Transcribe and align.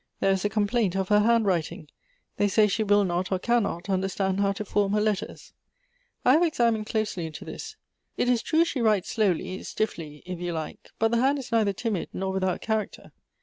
There 0.19 0.31
is 0.31 0.43
a 0.43 0.49
complaint 0.49 0.95
of 0.95 1.09
her 1.09 1.19
handwriting. 1.19 1.87
They 2.37 2.47
say 2.47 2.67
she 2.67 2.81
will 2.81 3.03
not, 3.03 3.31
or 3.31 3.37
cannot, 3.37 3.87
understand 3.87 4.39
how 4.39 4.51
to 4.53 4.65
form 4.65 4.93
her 4.93 4.99
letters. 4.99 5.53
I 6.25 6.31
have 6.33 6.41
examined 6.43 6.87
closely 6.87 7.27
into 7.27 7.45
this. 7.45 7.75
It 8.17 8.27
is 8.27 8.41
true 8.41 8.65
she 8.65 8.81
writes 8.81 9.11
slowly, 9.11 9.61
stiffly, 9.61 10.23
if 10.25 10.39
you 10.39 10.53
like; 10.53 10.89
but 10.97 11.11
the 11.11 11.21
hand 11.21 11.37
is 11.37 11.51
neither 11.51 11.71
timid 11.71 12.09
nor 12.13 12.31
without 12.33 12.61
character. 12.61 13.11